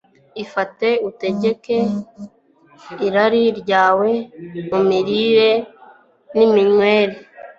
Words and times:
Ifate 0.43 0.87
utegeke 1.09 1.77
irari 3.07 3.43
ryawe 3.59 4.09
mu 4.73 4.79
mirire 4.89 5.49
niminywere 6.35 7.15